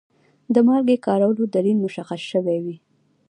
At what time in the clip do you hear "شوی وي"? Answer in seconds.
2.31-2.77